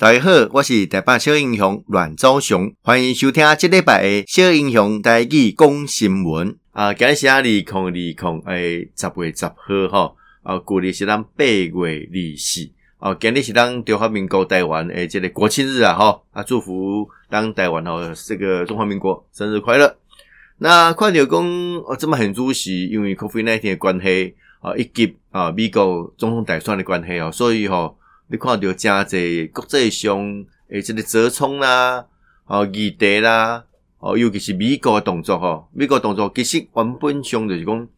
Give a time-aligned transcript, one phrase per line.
[0.00, 6.56] 大家好，我是台北小英雄阮昭雄，欢迎收听这礼拜的小英雄台语讲新闻。
[6.72, 9.54] 啊，今日是二零二零诶十月十号
[9.90, 19.98] 哈，啊，旧历是咱八月二十四，啊，今日是咱中华民国台湾诶这个国庆日啊，哈，啊，祝福当台湾哦，这个中华民国生日快乐。
[20.56, 21.44] 那看到讲
[21.84, 27.98] 哦，这么很主席，因为 COVID 那天的关系啊，以及啊美国总统大选的关系哦，所以吼。
[28.32, 32.06] 你看到真侪国际上诶，这个折冲啦，
[32.46, 33.64] 哦，议题啦，
[33.98, 37.88] 哦，尤其是美国的动作吼，美国动作其实原本上就是讲，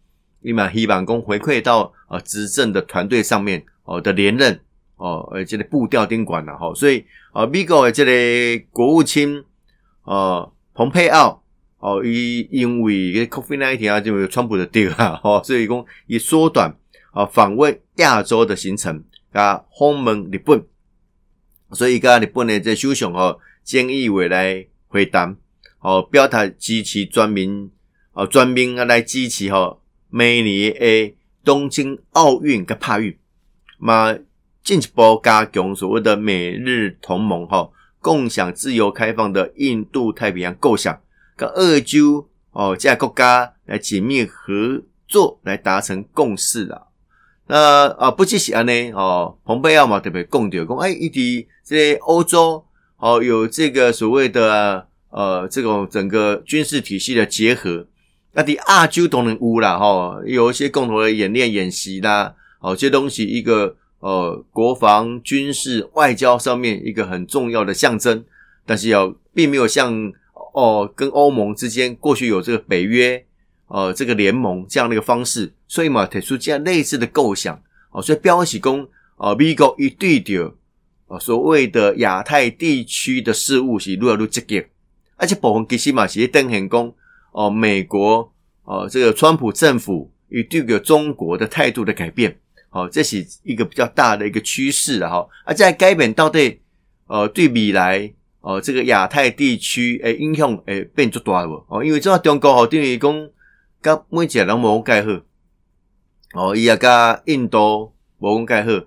[0.41, 4.59] 伊嘛希望讲回馈到呃执政的团队上面哦的连任
[4.97, 9.45] 哦，而这个步调顶管啦吼，所以啊，美国的这个国务卿
[10.05, 11.43] 呃，蓬佩奥
[11.79, 16.75] 哦，伊因为个 COVID-19 啊，就有川普的地啊，吼，所以讲伊缩短
[17.11, 19.05] 啊访问亚洲的行程。
[19.33, 20.65] 啊，访问日本，
[21.73, 25.37] 所以甲日本的这首相吼，建议未来会谈，
[25.81, 27.71] 哦，表态支持全民，
[28.13, 33.17] 哦，全民啊来支持吼，明年的东京奥运甲帕运，
[33.79, 34.15] 嘛
[34.63, 41.01] 进一步加强所谓的美日同盟吼，共享自由开放的印度太平洋构想，
[41.37, 46.89] 跟澳洲哦这个国家来紧密合作，来达成共识啦。
[47.49, 52.65] 那啊，不只是安尼哦，蓬佩奥嘛特别讲到讲，哎，伊伫这欧洲
[52.99, 57.87] 哦，有这个所谓的呃，这种整个军事体系的结合，
[58.33, 68.25] 那伫亚洲都能有啦，哈，有一些共同的演练演习啦，哦，这些东西一个呃，国防军事外交上面一个很重要的象征，
[68.65, 70.13] 但是要并没有像
[70.55, 73.27] 哦，跟欧盟之间过去有这个北约。
[73.75, 77.59] 呃，这个联盟这样的一个方式，所以嘛，提出这样类似的构想，
[77.91, 80.55] 哦，所以标示讲，呃，美国一对着，
[81.07, 84.63] 呃，所谓的亚太地区的事务是越来越积极，
[85.17, 86.93] 而且部分其实嘛是在显讲，
[87.33, 88.31] 哦，美国，
[88.65, 92.39] 哦，这个川普政府与对个中国的态度的改变，
[92.73, 96.61] 哦，这是一个比较大的一个趋势了哈，而在改变到底，
[97.07, 101.65] 呃，对未来，呃，这个亚太地区诶影响诶变足大无？
[101.69, 103.31] 哦，因为这中国吼等于讲。
[103.83, 105.21] 甲每一个人无讲介好，
[106.35, 108.87] 哦，伊也甲印度无讲介好，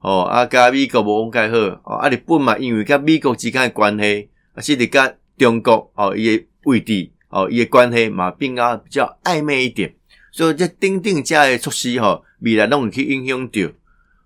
[0.00, 9.94] 哦，啊，甲美国无讲介好，哦，啊，日本嘛，因为甲美国之间诶关系，啊，是伫甲中国，哦，伊诶位置，哦，伊诶关系嘛，变啊比较暧昧一点，
[10.30, 13.60] 所以这钉钉加的措施，吼，未来拢会去影响到，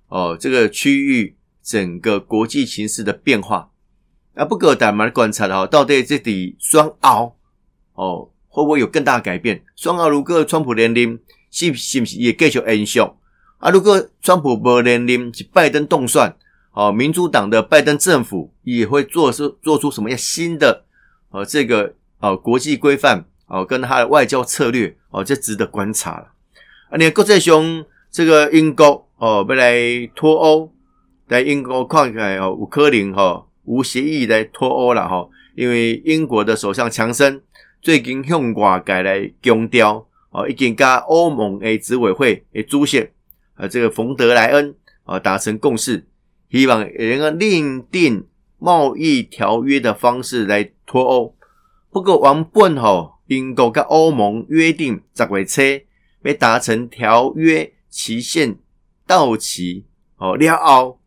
[0.09, 3.71] 哦，这个区域整个国际形势的变化，
[4.35, 7.37] 啊，不过咱们观察吼，到底这里双凹，
[7.95, 8.31] 哦。
[8.49, 9.63] 会不会有更大的改变？
[9.77, 11.19] 双奥如果川普连任，
[11.51, 13.01] 是是不是也继续延续？
[13.59, 16.37] 啊，如果川普不连任，是拜登动算，
[16.73, 20.85] 哦，民主党的拜登政府也会做出做出什么样新的
[21.31, 26.29] 呃这个呃国际规范哦，跟他的外交策略哦，这值得观察了。
[26.91, 30.73] 啊，你看国际上这个英国哦，未来脱欧，
[31.29, 37.41] 在英国看起来哦，有可能哈无协议来脱欧了哈，因为英国的首相强生。
[37.89, 43.09] 最近向外界来强调，哦，已经跟欧盟的执委会的主席，
[43.55, 46.07] 呃，这个冯德莱恩啊达成共识，
[46.51, 48.27] 希望能够另定
[48.59, 51.35] 贸易条约的方式来脱欧。
[51.91, 55.63] 不过原本吼，英国跟欧盟约定十月初
[56.25, 58.59] 要达成条约期限
[59.07, 59.87] 到期
[60.19, 61.01] 哦了后，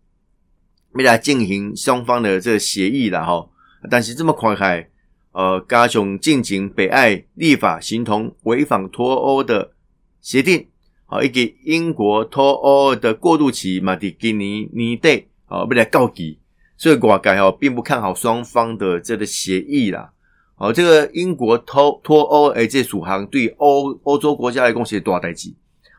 [0.97, 3.47] 要来进行双方的这个协议了哈。
[3.87, 4.87] 但是这么快开。
[5.33, 9.71] 呃，加强进行北爱立法，形同违反脱欧的
[10.19, 10.67] 协定，
[11.05, 16.37] 好，以及英国脱欧的过渡期嘛，在今年年底，好，未来告急，
[16.75, 20.11] 所以外界哦，并不看好双方的这个协议啦。
[20.55, 25.53] 好，这个英国脱脱欧，诶，这属行对欧欧洲国家来讲是大代志。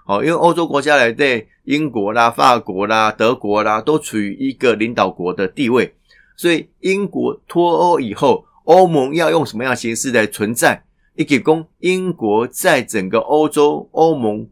[0.04, 5.94] 好，因为欧洲国家来对英国啦、法国啦、德国啦，都处于一个领导国的地位，
[6.37, 8.45] 所以英国脱欧以后。
[8.64, 10.84] 欧盟要用什么样的形式来存在？
[11.14, 14.48] 以及供英国在整个欧洲欧盟，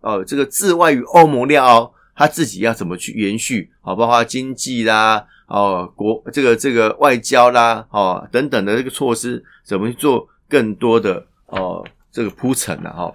[0.00, 3.72] 呃，这个自外于欧盟料，他自己要怎么去延续？
[3.80, 12.92] 好，包括经济啦，哦，国这个这个外交啦，哦，等等的这个措施，怎么去做更多的哦这个铺陈呢？
[12.92, 13.12] 哈，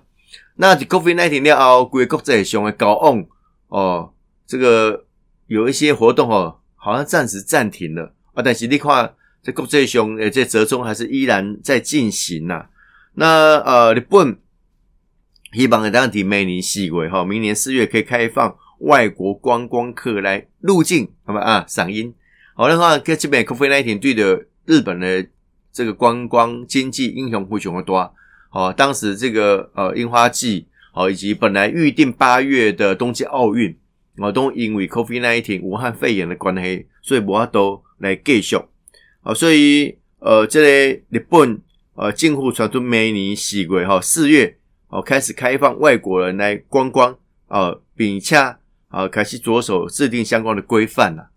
[0.55, 3.25] 那 COVID-19 料，国国际上的高昂
[3.69, 4.11] 哦，
[4.45, 5.05] 这个
[5.47, 9.13] 有一些活动哦，好像暂时暂停了啊，但是你看。
[9.41, 12.67] 这国际上，诶，这折中还是依然在进行呐。
[13.13, 14.37] 那呃，日本
[15.53, 22.13] 希望在当地明年四月哈，明年四月可以开放外国观光客来入境，好吧啊，赏樱
[22.53, 25.25] 好，的话跟这边 COVID-19 对的日本的
[25.71, 28.13] 这个观光经济英雄非常的多。
[28.49, 33.75] 好，当时这个呃樱花季，好以及本来预定八月的东京奥运，
[34.17, 38.57] 啊都因为 COVID-19 武汉肺炎的关系，所以无法度来继续。
[39.21, 41.61] 好，所以呃，这个日本
[41.95, 44.57] 呃，政府传出每年四月哈四月
[44.87, 47.17] 哦开始开放外国人来观光
[47.47, 48.37] 啊，并且
[48.87, 51.29] 啊开始着手制定相关的规范了。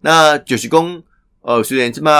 [0.00, 1.02] 那就是讲，
[1.40, 2.10] 呃，虽然这么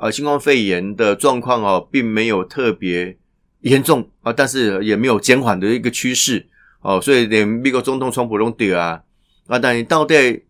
[0.00, 3.16] 呃新冠肺炎的状况哦，并没有特别
[3.60, 6.48] 严重啊，但是也没有减缓的一个趋势
[6.80, 9.02] 哦，所以连美国总统川普都得啊
[9.46, 10.44] 啊，但你到底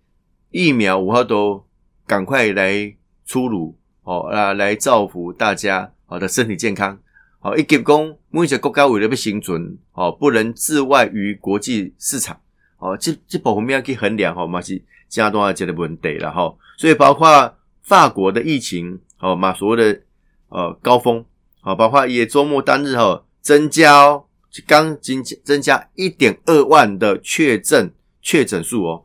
[0.50, 1.66] 疫苗五号都
[2.06, 2.94] 赶快来
[3.26, 6.98] 出炉哦啊，来造福大家好的身体健康。
[7.38, 12.40] 好，一给讲目前国家为了要生存哦，不能置外于国际市场。
[12.78, 16.52] 哦，这这部分要去衡量哦，嘛是加多少这个问题了哈。
[16.76, 20.00] 所以包括法国的疫情，哦，嘛所谓的
[20.48, 21.24] 呃高峰，
[21.60, 24.24] 好，包括也周末单日哈增加哦，
[24.66, 29.04] 刚增增加一点二万的确诊确诊数哦，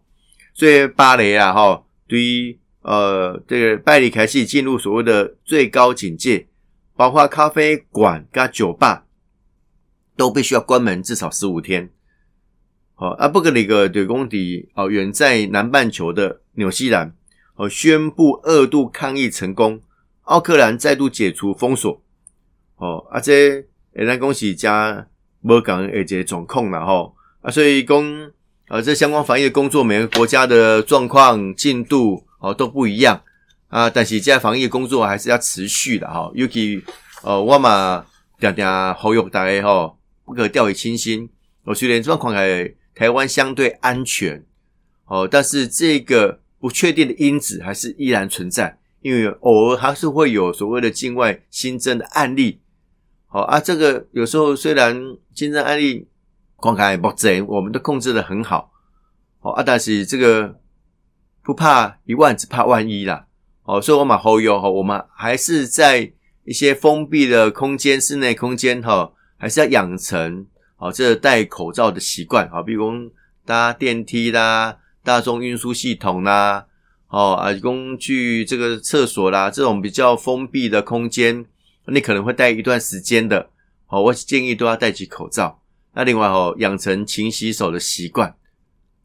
[0.56, 6.48] 所以巴黎啊哈，对于呃这个拜里开始进入所谓的最高警戒，
[6.96, 9.06] 包括咖啡馆跟酒吧
[10.16, 11.90] 都必须要关门至少十五天，
[12.96, 17.14] 好啊，布格里格对公敌哦，远在南半球的纽西兰。
[17.56, 19.82] 哦，宣布二度抗议成功，
[20.26, 22.00] 奥克兰再度解除封锁。
[22.76, 25.08] 哦，啊这，诶，咱恭喜加
[25.42, 27.16] 无讲诶，这总控了吼。
[27.42, 28.32] 啊，所以讲，
[28.68, 33.22] 啊，这相关防疫的工作，每个国家的状况进度哦都不一样
[33.68, 33.90] 啊。
[33.90, 36.32] 但是，这防疫工作还是要持续的哈。
[36.34, 36.84] 尤其，
[37.24, 38.06] 呃，我嘛
[38.40, 41.30] 常常呼吁大家吼，不可掉以轻心。
[41.64, 44.44] 我虽然状况在台湾相对安全，
[45.06, 46.40] 哦，但是这个。
[46.60, 52.60] 不确定的因子还是依然存在，因为偶尔还是会有所谓的境外新增的案例。
[53.28, 55.00] 好啊，这个有时候虽然
[55.36, 56.08] 新增案例
[56.56, 58.72] 光看不贼，我们都控制得很好。
[59.40, 60.60] 好啊，但是这个
[61.48, 63.26] 不怕一万，只怕万一啦。
[63.64, 66.12] 哦，所以我们后有哈，我们还是在
[66.44, 70.46] 一些封闭的空间、室内空间哈，还是要养成
[70.76, 72.50] 哦这戴口罩的习惯。
[72.50, 72.92] 啊，比如
[73.46, 74.80] 搭电梯啦。
[75.06, 76.66] 大众运输系统啦，
[77.08, 81.46] 哦啊，工具这个厕所啦，这种比较封闭的空间，
[81.86, 83.50] 你可能会戴一段时间的，
[83.88, 85.62] 哦，我建议都要戴起口罩。
[85.94, 88.36] 那另外哦，养成勤洗手的习惯，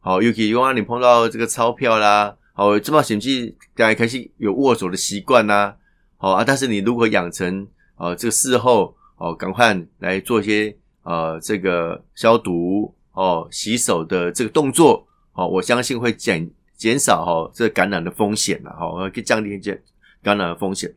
[0.05, 5.75] 好，尤其如果你碰到这个钞票啦，好，这么险境大家开始有握手的习惯呐，
[6.17, 7.65] 好啊，但是你如果养成
[7.95, 15.07] 啊这个事后哦，赶快来做一些呃这个消毒哦洗手的这个动作。
[15.31, 19.81] 好，我相信会减减少哈这个感染的风险了哈，可以降低一些
[20.21, 20.93] 感染的风险。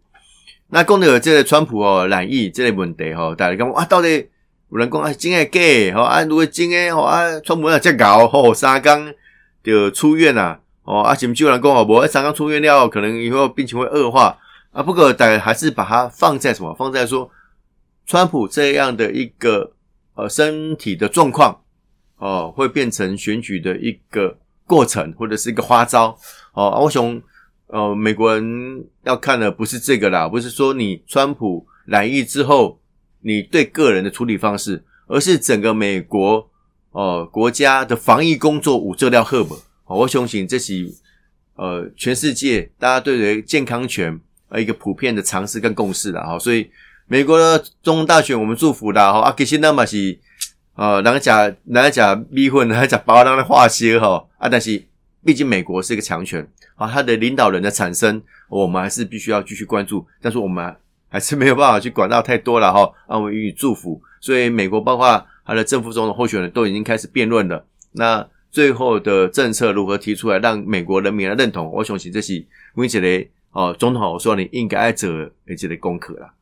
[0.66, 4.28] 那讲到这个川普哦染疫这类问题哈，大家讲啊，到底
[4.70, 5.96] 有人讲啊真诶假？
[5.96, 9.14] 吼啊，如果真诶吼啊，川普啊这搞吼三天
[9.62, 14.36] 就出院了哦啊，甚至有人讲哦，无三天出院了，可能以后病情会恶化
[14.72, 14.82] 啊。
[14.82, 16.74] 不过但还是把它放在什么？
[16.74, 17.30] 放在说
[18.06, 19.12] 川普这样的。
[19.12, 19.72] 一个
[20.14, 21.60] 呃身体的状况。
[22.18, 23.76] 哦，会变成选举的。
[23.76, 26.16] 一个过程，或者是一个花招。
[26.54, 27.22] 哦，我想，
[27.66, 32.80] 呃，美国人要看的不是这个啦，不是说你川普染疫之后，
[33.20, 36.48] 你对个人的处理方式，而是整个美国
[36.92, 39.58] 哦、呃、国家的防疫工作五这料赫本。
[39.86, 40.92] 我相信这是
[41.54, 46.22] 呃全世界大家对于健康权呃一个普遍的尝试跟共识啦。
[46.22, 46.70] 哈，所以
[47.06, 49.12] 美国的总统大选，我们祝福啦。
[49.12, 50.18] 哈，啊，其实那么是。
[50.78, 54.84] 呃，人家讲，人家讲逼婚，人家讲把人的化些哈啊，但是
[55.24, 60.76] 毕竟美国是一个强权啊，他的领导人的产生，我们还是必须要继续关注，但是我们
[61.08, 62.90] 还是没有办法去管到太多了哈。
[63.06, 64.00] 啊，我们予以祝福。
[64.20, 72.44] 所以美国包括他的政府总统候选人都已经开始辩论了，那最后的政策如何提出来，让美国人民来认同，我相信这是
[72.74, 75.10] 温杰雷哦总统我说你应该做
[75.46, 76.32] 的这个功课了。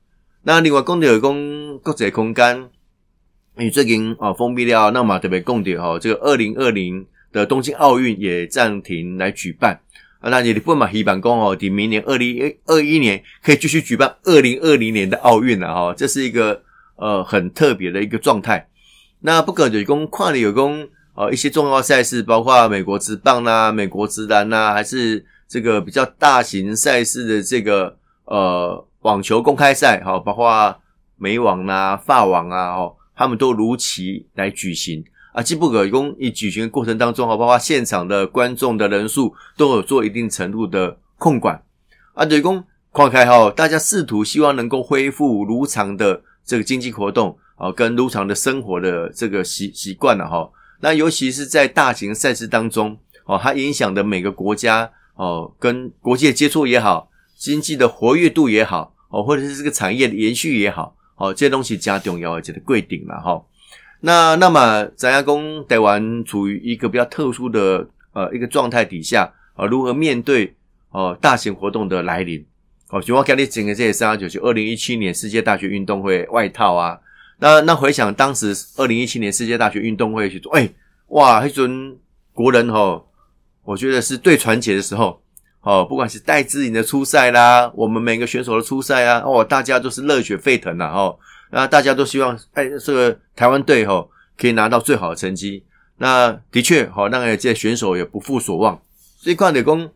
[0.42, 2.71] 那另外讲到讲国际空间。
[3.56, 9.78] 你最近啊封闭了，那么特别共点哈，这个二零二零的东京奥运也暂停来举办
[10.25, 10.31] 啊。
[10.31, 15.95] 那你不嘛希望讲哦，你明年二零二一年可以继续举办二零二零年的奥运了哈。
[15.95, 16.62] 这是一个
[16.97, 18.66] 呃很特别的一个状态。
[19.21, 30.76] 那不可有功跨年有功呃一些重要赛事，包括美国职棒呐、美国职篮呐，还是这个比较大型赛事的这个呃网球公开赛哈，包括
[31.16, 32.97] 美网呐、法网啊哦。
[33.16, 35.04] 他们都如期来举行
[35.35, 35.43] 啊！
[35.43, 41.61] 既不可供以举行的过程当中，哈，包括现场的观众的人数都有做一定程度的控管。
[42.14, 42.62] 啊，对公
[42.93, 50.49] 跨开哈，大家试图希望能够恢复如常的这个经济活动啊，跟如常的生活的这个习习惯了哈。
[50.81, 63.43] 那尤其是在大型赛事当中哦，它影响的每个国家哦，跟国际的接触也好，经济的活跃度也好哦，或者是这个产业的延续也好哦，这些东西加重要而且的贵顶了哈。
[64.06, 70.54] 那那么咱亚公台湾处于一个比较特殊的呃一个状态底下啊，如何面对
[70.90, 72.44] 哦大型活动的来临？
[72.90, 77.00] 哦，就我讲你整个这些三九九二零一七年世界大学运动会外套啊，
[77.38, 80.68] 那那回想当时二零一七年世界大学运动会去做，哎，
[81.08, 81.96] 哇，那阵
[82.34, 83.08] 国人吼，
[83.64, 85.23] 我觉得是最团结的时候，
[85.62, 91.18] 哦，不管是戴资颖的出赛啦，我们每个选手的出赛啊，哦，大家都是热血沸腾呐，哦，
[91.54, 95.64] 那大家都希望，哎，这个台湾队吼可以拿到最好的成绩，
[95.99, 98.82] 那的确，好，那个这些选手也不负所望，
[99.18, 99.90] 所以看的工。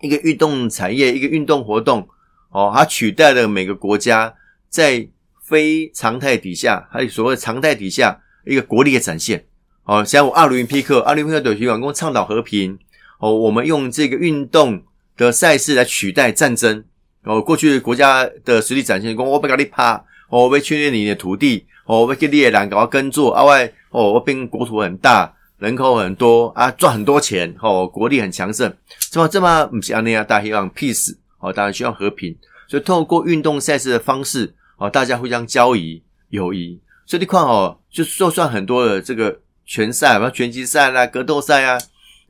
[0.00, 2.06] 一个运动产业，一个运动活动，
[2.50, 4.34] 哦，它取代了每个国家
[4.68, 5.08] 在
[5.42, 9.46] 非常态底下，还有所谓常态底下一个国力的展现。
[9.84, 12.78] 哦，像我奥林匹克，奥林匹克的体育员工倡导和平。
[13.18, 14.82] 哦，我们用这个运动
[15.16, 16.84] 的赛事来取代战争。
[17.22, 20.04] 哦，过去国家的实力展现，讲我不给你拍，
[20.34, 25.32] 哦，我要侵略你的土地，哦，我要给你的人给我耕作，啊外，哦，我变国土很大。
[25.58, 28.70] 人口很多啊，赚很多钱哦，国力很强盛，
[29.12, 32.36] 这么这么不是安尼啊，大家希望 peace 哦，大家希望和平，
[32.66, 41.78] 所以透过运动赛事的方式哦，大家互相交谊友谊，所以你看哦，就就算很多的这个拳赛，什么拳击赛啦、格斗赛啊，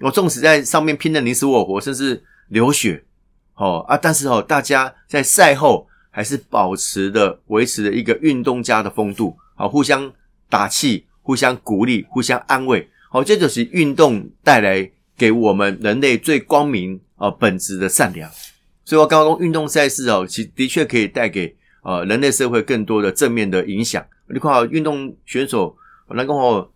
[0.00, 3.02] 我纵使在上面拼得你死我活，甚至流血
[3.54, 10.12] 哦啊，但是哦，大家在赛后还是保持的维持的一个运动家的风度，好，互相
[10.49, 12.88] 打气，互相鼓励，互相安慰。
[13.11, 18.30] 好，这就是运动带来给我们人类最光明啊本质的善良。
[18.85, 24.04] 所以我刚刚运动赛事哦，其的确可以带给呃人类社会更多的正面的影响。
[24.28, 25.76] 你看，运动选手
[26.11, 26.71] 能够哦，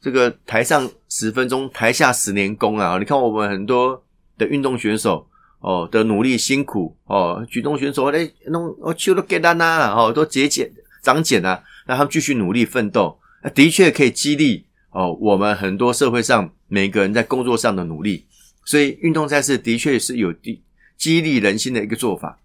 [0.00, 2.96] 这个台上十分钟，台下十年功啊！
[2.98, 4.00] 你看我们很多
[4.38, 5.26] 的运动选手
[5.64, 10.70] 哦的努力辛苦哦，举重选手嘞弄我球都给他拿哦，都节俭
[11.02, 13.18] 长茧啊，让他们继续努力奋斗，
[13.54, 14.66] 的确可以激励。
[14.90, 18.26] 哦，我们很多社会上每个人在工作上的努力，
[18.66, 20.62] 所以运动赛事的确是有激
[20.98, 22.38] 激励人心的一个做法。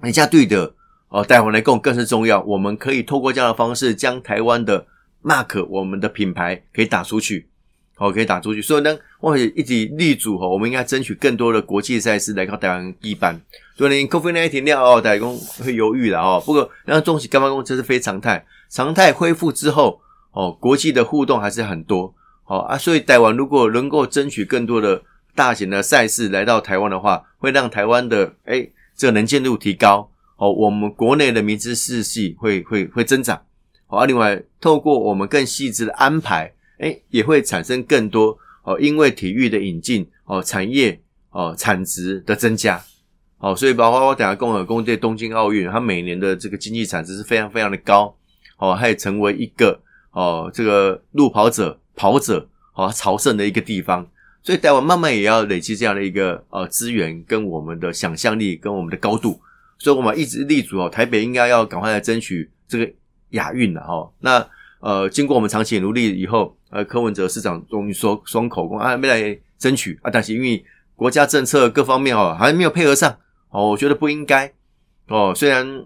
[0.00, 0.74] 人家对的
[1.10, 2.42] 哦，带回来更更是重要。
[2.42, 4.86] 我们可以透过这样的方式，将台湾的
[5.22, 7.49] mark 我们的品牌可以打出去，
[8.00, 8.60] 哦，可以打出去。
[8.60, 13.40] 所以呢，我也一直立足哈，我们应该争取更多的国际赛事来到台湾一班。
[13.76, 16.42] 所以呢，COVID-19 了哦，台工会犹豫了哦。
[16.44, 20.00] 不过，然后中企干嘛工这是非常态，常态恢复之后。
[20.32, 22.14] 哦，国际的互动还是很多，
[22.46, 25.02] 哦、啊，所以台湾如果能够争取更多的
[25.34, 28.64] 大型的赛事来到台湾的话，会让台湾的哎
[28.94, 33.42] 这个能见度提高，哦，我们国内的民资世系会会会增长，
[33.88, 42.82] 好、哦、啊，另外透过我们更细致的安排，哎，也会产生更多哦，因为体育的引进，哦，产业哦产值的增加，
[43.38, 48.16] 哦，所以包括我等下共和公对东京奥运，它每年的这个经济产值是非常非常的高，
[48.58, 49.80] 哦，它也成为一个。
[50.12, 54.04] 哦，这个路跑者、跑者，哦，朝圣的一个地方，
[54.42, 59.40] 所以台湾慢慢也要累积这样的一个呃资源，跟我们的想象力，跟我们的高度，
[59.78, 62.92] 所以我们一直立足哦，台北应该要赶快来争取这个
[63.28, 64.10] 亚运了哈。
[64.18, 64.44] 那
[64.80, 70.64] 呃，经过我们长期努力以后，呃，柯文哲市长终于说双口供啊，没来争取啊，但是因为
[70.96, 73.14] 国家政策各方面哦，还没有配合上
[73.50, 74.52] 哦，我觉得不应该
[75.08, 75.32] 哦。
[75.36, 75.84] 虽然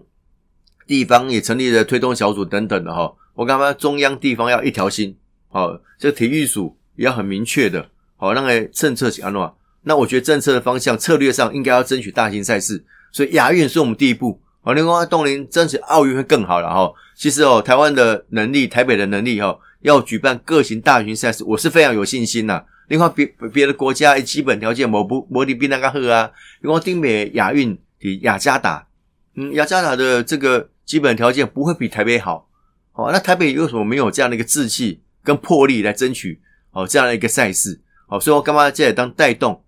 [0.87, 3.13] 地方也成立了推动小组等等的哈。
[3.33, 5.17] 我刚刚中央地方要一条心，
[5.49, 9.57] 好，这体育署也要很明确的，好，让个政策去安诺。
[9.83, 14.41] 那我觉得政策的方向策略上应该要争取大型赛事，所以亚运是我们第一步。
[14.65, 16.91] 好，另外东林争取奥运会更好了哈。
[17.15, 22.63] 其实哦，台湾的能力，台北的能力哈，要举办各型大型赛事，我是非常有信心呐。
[22.87, 26.31] 另外别别的国家基本条件，我不我的比那个好啊。
[26.61, 28.87] 另外丁美亚运比雅加达，
[29.35, 32.49] 嗯，雅加达的这个基本条件不会比台北好。
[32.93, 36.41] 哦，那台北为什么没有这样的一个志气跟魄力来争取
[36.71, 37.79] 哦这样的一个赛事？
[38.07, 39.63] 哦，所以我干嘛在当带动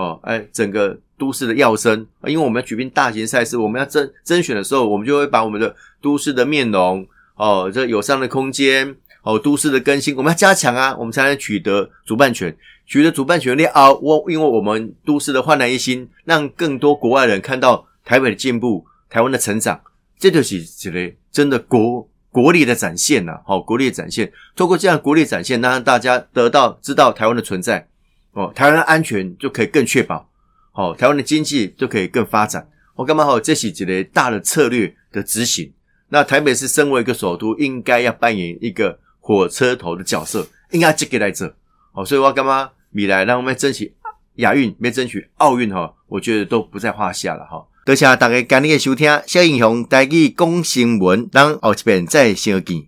[0.00, 0.20] 哦？
[0.22, 13.92] 哎，整个都市的跃升，因为我们要举办大型赛事，我们要甄甄选的时候，我们就会把我们的都市的面容哦，这友善的空间哦，都市的更新，我们要加强啊，我们才能取得主办权，取得主办权利啊。
[13.92, 19.80] 我因为我们都市的焕然一新，让更多国外人看到台北的进步，台湾的成长，
[20.18, 22.06] 这就是这个真的国。
[22.32, 27.88] 国力的展现呐，好，国力的展现，透过这样国力展现，让大家得到知道台湾的存在，
[28.32, 30.28] 哦，台湾的安全就可以更确保，
[30.72, 32.68] 好，台湾的经济就可以更发展。
[32.94, 33.40] 我干嘛好？
[33.40, 35.72] 这是一个大的策略的执行。
[36.10, 41.50] 那台北市身为一个首都，应该要扮演一个火车头的角色，应该积极来做。
[41.92, 43.94] 好，所以我干嘛未来让我们争取
[44.36, 47.66] 亚运，没争取奥运哈，我觉得都不在话下了哈。
[47.84, 52.78] 多谢大家今日的收听，小英雄带去讲新闻，让后一遍再相见。